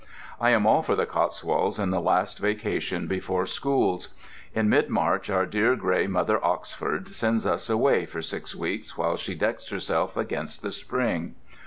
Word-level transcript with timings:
I 0.39 0.49
am 0.49 0.65
all 0.65 0.81
for 0.81 0.95
the 0.95 1.05
Cotswolds 1.05 1.77
in 1.77 1.91
the 1.91 2.01
last 2.01 2.39
vacation 2.39 3.05
before 3.05 3.45
"Schools." 3.45 4.09
In 4.55 4.67
mid 4.67 4.89
March 4.89 5.29
our 5.29 5.45
dear 5.45 5.75
gray 5.75 6.07
Mother 6.07 6.43
Oxford 6.43 7.09
sends 7.09 7.45
us 7.45 7.69
away 7.69 8.07
for 8.07 8.23
six 8.23 8.55
weeks 8.55 8.97
while 8.97 9.15
she 9.15 9.35
decks 9.35 9.69
herself 9.69 10.17
against 10.17 10.63
the 10.63 10.71
spring. 10.71 11.35